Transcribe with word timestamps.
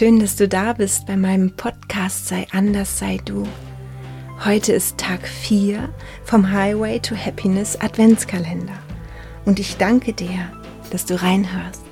schön, 0.00 0.18
dass 0.18 0.34
du 0.34 0.48
da 0.48 0.72
bist 0.72 1.04
bei 1.04 1.14
meinem 1.14 1.50
Podcast 1.50 2.26
Sei 2.26 2.46
anders, 2.52 2.98
sei 2.98 3.18
du. 3.22 3.46
Heute 4.42 4.72
ist 4.72 4.96
Tag 4.96 5.28
4 5.28 5.90
vom 6.24 6.50
Highway 6.50 6.98
to 7.00 7.14
Happiness 7.14 7.78
Adventskalender 7.78 8.78
und 9.44 9.58
ich 9.58 9.76
danke 9.76 10.14
dir, 10.14 10.50
dass 10.90 11.04
du 11.04 11.20
reinhörst. 11.20 11.84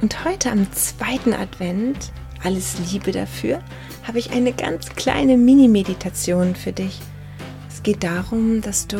Und 0.00 0.24
heute 0.24 0.50
am 0.50 0.72
zweiten 0.72 1.34
Advent, 1.34 2.10
alles 2.42 2.74
Liebe 2.90 3.12
dafür, 3.12 3.60
habe 4.02 4.18
ich 4.18 4.32
eine 4.32 4.52
ganz 4.52 4.88
kleine 4.88 5.36
Mini-Meditation 5.36 6.56
für 6.56 6.72
dich. 6.72 6.98
Es 7.68 7.84
geht 7.84 8.02
darum, 8.02 8.60
dass 8.60 8.88
du 8.88 8.98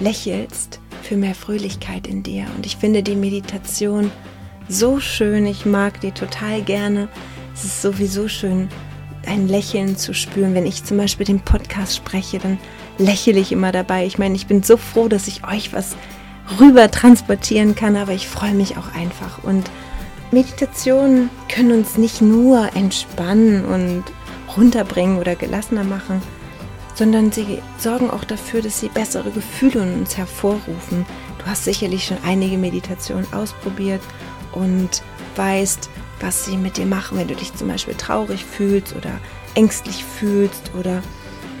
lächelst 0.00 0.80
für 1.02 1.16
mehr 1.16 1.36
Fröhlichkeit 1.36 2.08
in 2.08 2.24
dir. 2.24 2.46
Und 2.56 2.66
ich 2.66 2.78
finde 2.78 3.04
die 3.04 3.14
Meditation 3.14 4.10
so 4.68 5.00
schön. 5.00 5.46
Ich 5.46 5.66
mag 5.66 6.00
die 6.00 6.12
total 6.12 6.62
gerne. 6.62 7.08
Es 7.54 7.64
ist 7.64 7.82
sowieso 7.82 8.28
schön, 8.28 8.68
ein 9.26 9.48
Lächeln 9.48 9.96
zu 9.96 10.14
spüren. 10.14 10.54
Wenn 10.54 10.66
ich 10.66 10.84
zum 10.84 10.96
Beispiel 10.96 11.26
den 11.26 11.40
Podcast 11.40 11.96
spreche, 11.96 12.38
dann 12.38 12.58
lächle 12.98 13.38
ich 13.38 13.52
immer 13.52 13.72
dabei. 13.72 14.06
Ich 14.06 14.18
meine, 14.18 14.34
ich 14.34 14.46
bin 14.46 14.62
so 14.62 14.76
froh, 14.76 15.08
dass 15.08 15.28
ich 15.28 15.46
euch 15.46 15.72
was 15.72 15.96
rüber 16.60 16.90
transportieren 16.90 17.74
kann, 17.74 17.96
aber 17.96 18.12
ich 18.12 18.28
freue 18.28 18.54
mich 18.54 18.76
auch 18.76 18.94
einfach. 18.94 19.44
Und 19.44 19.70
Meditationen 20.30 21.30
können 21.52 21.72
uns 21.72 21.98
nicht 21.98 22.22
nur 22.22 22.74
entspannen 22.74 23.64
und 23.64 24.04
runterbringen 24.56 25.18
oder 25.18 25.34
gelassener 25.34 25.84
machen, 25.84 26.22
sondern 26.94 27.32
sie 27.32 27.58
sorgen 27.78 28.10
auch 28.10 28.24
dafür, 28.24 28.62
dass 28.62 28.80
sie 28.80 28.88
bessere 28.88 29.30
Gefühle 29.30 29.82
in 29.82 30.00
uns 30.00 30.16
hervorrufen. 30.16 31.06
Du 31.38 31.46
hast 31.46 31.64
sicherlich 31.64 32.04
schon 32.04 32.18
einige 32.24 32.58
Meditationen 32.58 33.30
ausprobiert 33.32 34.00
und 34.52 35.02
weißt, 35.36 35.88
was 36.20 36.44
sie 36.44 36.56
mit 36.56 36.76
dir 36.76 36.86
machen, 36.86 37.18
wenn 37.18 37.28
du 37.28 37.34
dich 37.34 37.54
zum 37.54 37.68
Beispiel 37.68 37.94
traurig 37.94 38.44
fühlst 38.44 38.94
oder 38.94 39.12
ängstlich 39.54 40.04
fühlst 40.04 40.70
oder 40.78 41.02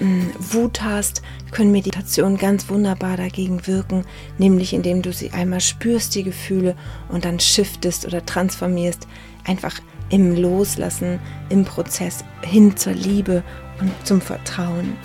hm, 0.00 0.32
Wut 0.38 0.82
hast, 0.82 1.22
können 1.50 1.72
Meditationen 1.72 2.38
ganz 2.38 2.68
wunderbar 2.68 3.16
dagegen 3.16 3.66
wirken, 3.66 4.04
nämlich 4.38 4.72
indem 4.72 5.02
du 5.02 5.12
sie 5.12 5.32
einmal 5.32 5.60
spürst, 5.60 6.14
die 6.14 6.22
Gefühle, 6.22 6.76
und 7.08 7.24
dann 7.24 7.40
shiftest 7.40 8.06
oder 8.06 8.24
transformierst, 8.24 9.06
einfach 9.44 9.80
im 10.10 10.36
Loslassen, 10.36 11.18
im 11.48 11.64
Prozess 11.64 12.24
hin 12.42 12.76
zur 12.76 12.92
Liebe 12.92 13.42
und 13.80 13.90
zum 14.04 14.20
Vertrauen. 14.20 14.96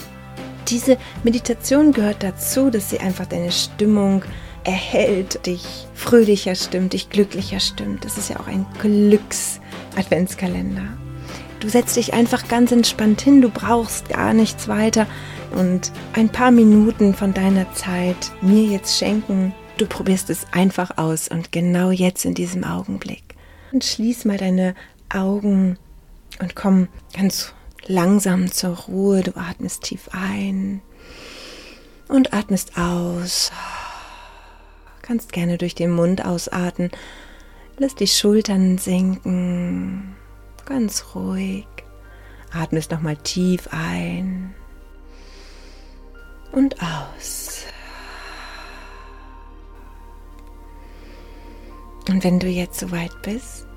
Diese 0.67 0.97
Meditation 1.23 1.93
gehört 1.93 2.23
dazu, 2.23 2.69
dass 2.69 2.89
sie 2.89 2.99
einfach 2.99 3.25
deine 3.25 3.51
Stimmung 3.51 4.23
erhält, 4.67 5.47
dich 5.47 5.87
fröhlicher 5.95 6.53
stimmt, 6.53 6.93
dich 6.93 7.09
glücklicher 7.09 7.59
stimmt. 7.59 8.05
Das 8.05 8.19
ist 8.19 8.29
ja 8.29 8.39
auch 8.39 8.45
ein 8.47 8.67
Glücks-Adventskalender. 8.79 10.85
Du 11.59 11.69
setzt 11.69 11.95
dich 11.95 12.13
einfach 12.13 12.47
ganz 12.47 12.71
entspannt 12.71 13.21
hin, 13.21 13.41
du 13.41 13.49
brauchst 13.49 14.09
gar 14.09 14.33
nichts 14.33 14.67
weiter 14.67 15.07
und 15.55 15.91
ein 16.13 16.29
paar 16.29 16.51
Minuten 16.51 17.15
von 17.15 17.33
deiner 17.33 17.73
Zeit 17.73 18.31
mir 18.41 18.65
jetzt 18.65 18.95
schenken. 18.97 19.55
Du 19.77 19.87
probierst 19.87 20.29
es 20.29 20.45
einfach 20.51 20.97
aus 20.97 21.29
und 21.29 21.51
genau 21.51 21.89
jetzt 21.89 22.25
in 22.25 22.35
diesem 22.35 22.63
Augenblick. 22.63 23.23
Und 23.71 23.83
schließ 23.83 24.25
mal 24.25 24.37
deine 24.37 24.75
Augen 25.09 25.79
und 26.39 26.55
komm 26.55 26.89
ganz 27.13 27.55
langsam 27.87 28.51
zur 28.51 28.77
Ruhe. 28.77 29.23
Du 29.23 29.35
atmest 29.37 29.81
tief 29.83 30.09
ein 30.11 30.81
und 32.07 32.33
atmest 32.33 32.77
aus 32.77 33.51
kannst 35.07 35.31
gerne 35.31 35.57
durch 35.57 35.73
den 35.73 35.91
Mund 35.91 36.25
ausatmen. 36.25 36.91
Lass 37.77 37.95
die 37.95 38.07
Schultern 38.07 38.77
sinken, 38.77 40.15
ganz 40.65 41.15
ruhig. 41.15 41.65
Atmest 42.51 42.91
nochmal 42.91 43.15
tief 43.17 43.69
ein 43.71 44.53
und 46.51 46.75
aus. 46.81 47.63
Und 52.09 52.23
wenn 52.23 52.39
du 52.39 52.47
jetzt 52.47 52.79
soweit 52.79 53.21
bist 53.21 53.67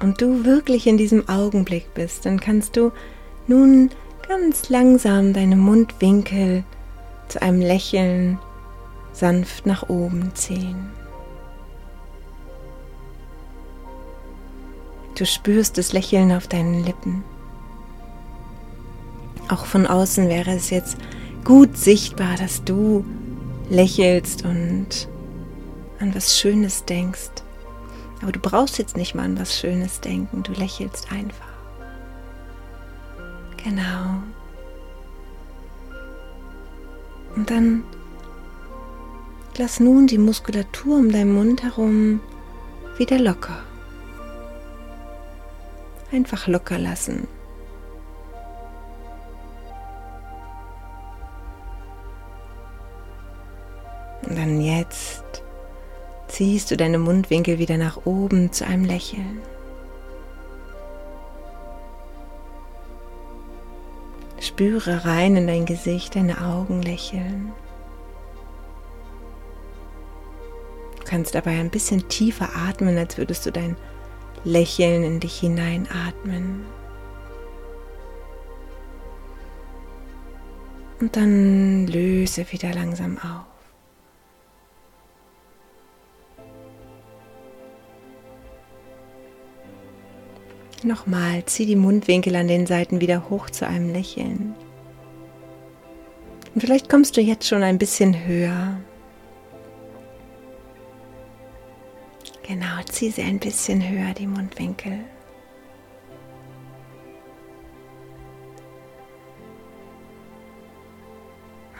und 0.00 0.20
du 0.20 0.44
wirklich 0.44 0.86
in 0.86 0.96
diesem 0.96 1.28
Augenblick 1.28 1.94
bist, 1.94 2.26
dann 2.26 2.38
kannst 2.38 2.76
du 2.76 2.92
nun 3.46 3.90
ganz 4.28 4.68
langsam 4.68 5.32
deine 5.32 5.56
Mundwinkel 5.56 6.64
zu 7.28 7.42
einem 7.42 7.60
Lächeln 7.60 8.38
sanft 9.12 9.66
nach 9.66 9.88
oben 9.88 10.34
ziehen. 10.34 10.90
Du 15.16 15.26
spürst 15.26 15.76
das 15.76 15.92
Lächeln 15.92 16.32
auf 16.32 16.48
deinen 16.48 16.82
Lippen. 16.84 17.22
Auch 19.48 19.66
von 19.66 19.86
außen 19.86 20.28
wäre 20.28 20.52
es 20.52 20.70
jetzt 20.70 20.96
gut 21.44 21.76
sichtbar, 21.76 22.36
dass 22.36 22.64
du 22.64 23.04
lächelst 23.68 24.44
und 24.44 25.08
an 25.98 26.14
was 26.14 26.38
Schönes 26.38 26.84
denkst. 26.84 27.30
Aber 28.22 28.32
du 28.32 28.38
brauchst 28.38 28.78
jetzt 28.78 28.96
nicht 28.96 29.14
mal 29.14 29.24
an 29.24 29.38
was 29.38 29.58
Schönes 29.58 30.00
denken, 30.00 30.42
du 30.42 30.52
lächelst 30.52 31.10
einfach. 31.12 31.50
Genau. 33.62 34.22
Und 37.36 37.50
dann 37.50 37.84
Lass 39.56 39.80
nun 39.80 40.06
die 40.06 40.18
Muskulatur 40.18 40.96
um 40.96 41.12
deinen 41.12 41.34
Mund 41.34 41.62
herum 41.62 42.20
wieder 42.96 43.18
locker. 43.18 43.62
Einfach 46.12 46.46
locker 46.46 46.78
lassen. 46.78 47.28
Und 54.22 54.38
dann 54.38 54.60
jetzt 54.60 55.42
ziehst 56.28 56.70
du 56.70 56.76
deine 56.76 56.98
Mundwinkel 56.98 57.58
wieder 57.58 57.76
nach 57.76 58.06
oben 58.06 58.52
zu 58.52 58.64
einem 58.66 58.84
Lächeln. 58.84 59.42
Spüre 64.40 65.04
rein 65.04 65.36
in 65.36 65.46
dein 65.46 65.66
Gesicht, 65.66 66.16
deine 66.16 66.40
Augen 66.44 66.82
lächeln. 66.82 67.52
Kannst 71.10 71.34
dabei 71.34 71.58
ein 71.58 71.70
bisschen 71.70 72.08
tiefer 72.08 72.50
atmen, 72.54 72.96
als 72.96 73.18
würdest 73.18 73.44
du 73.44 73.50
dein 73.50 73.76
Lächeln 74.44 75.02
in 75.02 75.18
dich 75.18 75.40
hineinatmen. 75.40 76.64
Und 81.00 81.16
dann 81.16 81.88
löse 81.88 82.50
wieder 82.52 82.72
langsam 82.72 83.18
auf. 83.18 83.46
Nochmal, 90.84 91.44
zieh 91.44 91.66
die 91.66 91.76
Mundwinkel 91.76 92.36
an 92.36 92.46
den 92.46 92.66
Seiten 92.66 93.00
wieder 93.00 93.28
hoch 93.28 93.50
zu 93.50 93.66
einem 93.66 93.92
Lächeln. 93.92 94.54
Und 96.54 96.60
vielleicht 96.60 96.88
kommst 96.88 97.16
du 97.16 97.20
jetzt 97.20 97.48
schon 97.48 97.62
ein 97.62 97.78
bisschen 97.78 98.26
höher. 98.26 98.78
Genau, 102.60 102.82
zieh 102.90 103.08
sie 103.08 103.22
ein 103.22 103.38
bisschen 103.38 103.80
höher, 103.80 104.12
die 104.12 104.26
Mundwinkel. 104.26 104.98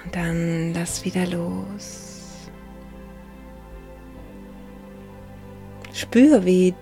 Und 0.03 0.17
dann 0.17 0.73
lass 0.73 1.05
wieder 1.05 1.27
los. 1.27 2.49
Spür, 5.93 6.47
wie 6.47 6.75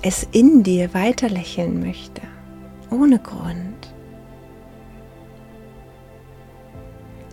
es 0.00 0.26
in 0.32 0.62
dir 0.62 0.94
weiter 0.94 1.28
lächeln 1.28 1.80
möchte, 1.80 2.22
ohne 2.90 3.18
Grund. 3.18 3.92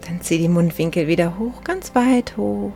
Dann 0.06 0.20
zieh 0.20 0.38
die 0.38 0.50
Mundwinkel 0.50 1.08
wieder 1.08 1.40
hoch, 1.40 1.64
ganz 1.64 1.96
weit 1.96 2.36
hoch. 2.36 2.74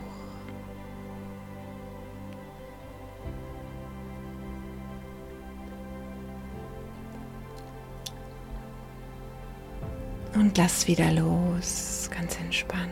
Und 10.44 10.58
lass 10.58 10.86
wieder 10.86 11.10
los, 11.10 12.10
ganz 12.14 12.38
entspannt. 12.38 12.90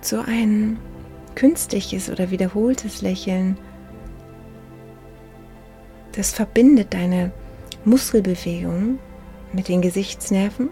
So 0.00 0.18
ein 0.26 0.76
künstliches 1.36 2.10
oder 2.10 2.32
wiederholtes 2.32 3.00
Lächeln, 3.00 3.56
das 6.16 6.32
verbindet 6.32 6.94
deine 6.94 7.30
Muskelbewegung 7.84 8.98
mit 9.52 9.68
den 9.68 9.82
Gesichtsnerven, 9.82 10.70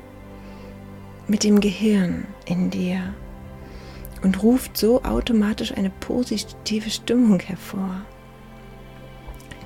mit 1.28 1.44
dem 1.44 1.60
Gehirn 1.60 2.26
in 2.46 2.70
dir 2.70 3.14
und 4.24 4.42
ruft 4.42 4.76
so 4.76 5.04
automatisch 5.04 5.70
eine 5.70 5.90
positive 5.90 6.90
Stimmung 6.90 7.38
hervor. 7.38 8.00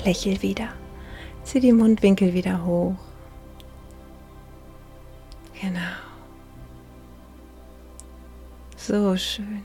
Lächel 0.04 0.42
wieder. 0.42 0.68
Zieh 1.44 1.60
die 1.60 1.72
Mundwinkel 1.72 2.34
wieder 2.34 2.66
hoch. 2.66 3.07
Genau. 5.60 5.80
So 8.76 9.16
schön. 9.16 9.64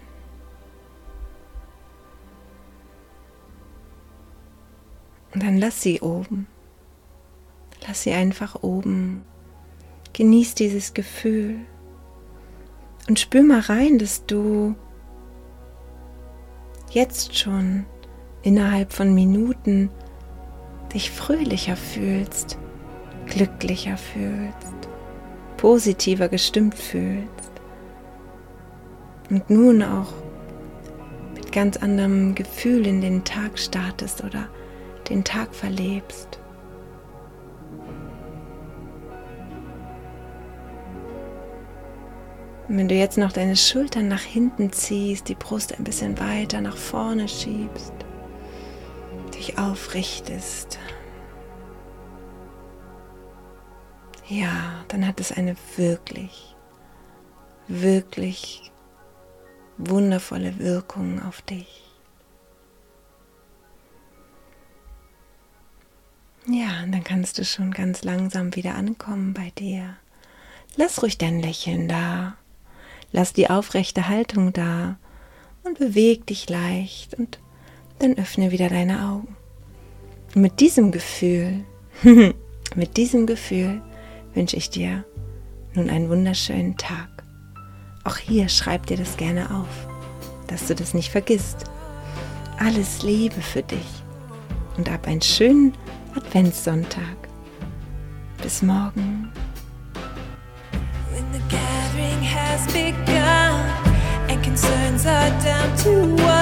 Und 5.33 5.43
dann 5.43 5.57
lass 5.57 5.81
sie 5.81 6.01
oben. 6.01 6.47
Lass 7.87 8.03
sie 8.03 8.11
einfach 8.11 8.63
oben. 8.63 9.23
Genieß 10.13 10.55
dieses 10.55 10.93
Gefühl. 10.93 11.57
Und 13.07 13.19
spür 13.19 13.43
mal 13.43 13.59
rein, 13.59 13.97
dass 13.97 14.25
du 14.25 14.75
jetzt 16.91 17.37
schon 17.37 17.85
innerhalb 18.43 18.93
von 18.93 19.13
Minuten 19.13 19.89
dich 20.93 21.11
fröhlicher 21.11 21.75
fühlst, 21.75 22.57
glücklicher 23.25 23.97
fühlst, 23.97 24.82
positiver 25.63 26.27
gestimmt 26.27 26.75
fühlst. 26.75 27.53
Und 29.29 29.49
nun 29.49 29.81
auch 29.81 30.11
mit 31.35 31.53
ganz 31.53 31.77
anderem 31.77 32.35
Gefühl 32.35 32.85
in 32.85 32.99
den 32.99 33.23
Tag 33.23 33.57
startest 33.57 34.25
oder 34.25 34.49
den 35.07 35.23
Tag 35.23 35.55
verlebst. 35.55 36.37
Und 42.67 42.77
wenn 42.77 42.89
du 42.89 42.95
jetzt 42.95 43.17
noch 43.17 43.31
deine 43.31 43.55
Schultern 43.55 44.09
nach 44.09 44.21
hinten 44.21 44.73
ziehst, 44.73 45.29
die 45.29 45.35
Brust 45.35 45.79
ein 45.79 45.85
bisschen 45.85 46.19
weiter 46.19 46.59
nach 46.59 46.75
vorne 46.75 47.29
schiebst, 47.29 47.93
dich 49.33 49.57
aufrichtest, 49.57 50.77
ja, 54.27 54.85
dann 54.87 55.05
hat 55.05 55.19
es 55.19 55.31
eine 55.31 55.55
wirklich, 55.75 56.55
wirklich 57.67 58.71
wundervolle 59.77 60.59
Wirkung 60.59 61.21
auf 61.21 61.41
dich. 61.41 61.83
Ja, 66.47 66.83
und 66.83 66.91
dann 66.91 67.03
kannst 67.03 67.37
du 67.37 67.45
schon 67.45 67.71
ganz 67.71 68.03
langsam 68.03 68.55
wieder 68.55 68.75
ankommen 68.75 69.33
bei 69.33 69.51
dir. 69.57 69.95
Lass 70.75 71.01
ruhig 71.01 71.17
dein 71.17 71.39
Lächeln 71.39 71.87
da. 71.87 72.35
Lass 73.11 73.31
die 73.31 73.49
aufrechte 73.49 74.09
Haltung 74.09 74.51
da 74.51 74.97
und 75.63 75.79
beweg 75.79 76.25
dich 76.27 76.49
leicht 76.49 77.13
und 77.13 77.39
dann 77.99 78.17
öffne 78.17 78.51
wieder 78.51 78.69
deine 78.69 79.07
Augen. 79.07 79.37
Mit 80.33 80.59
diesem 80.59 80.91
Gefühl, 80.91 81.63
mit 82.75 82.97
diesem 82.97 83.27
Gefühl 83.27 83.81
wünsche 84.33 84.57
ich 84.57 84.69
dir 84.69 85.03
nun 85.75 85.89
einen 85.89 86.09
wunderschönen 86.09 86.77
Tag. 86.77 87.23
Auch 88.03 88.17
hier 88.17 88.49
schreib 88.49 88.85
dir 88.85 88.97
das 88.97 89.17
gerne 89.17 89.49
auf, 89.49 89.87
dass 90.47 90.67
du 90.67 90.75
das 90.75 90.93
nicht 90.93 91.11
vergisst. 91.11 91.65
Alles 92.59 93.01
Liebe 93.01 93.41
für 93.41 93.63
dich 93.63 94.03
und 94.77 94.89
ab 94.91 95.07
einen 95.07 95.21
schönen 95.21 95.73
Adventssonntag. 96.15 97.17
Bis 98.41 98.61
morgen. 98.61 99.31
When 101.11 101.25
the 101.31 101.39
gathering 101.49 102.21
has 102.21 102.65
begun 102.67 103.61
and 104.29 104.43
concerns 104.43 105.05
are 105.05 105.29
down 105.41 105.75
to 105.83 106.23
one, 106.23 106.32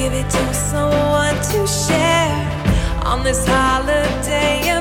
give 0.00 0.14
it 0.14 0.30
to 0.30 0.54
someone 0.54 1.34
to 1.52 1.66
share 1.66 2.32
on 3.04 3.22
this 3.22 3.46
holiday. 3.46 4.79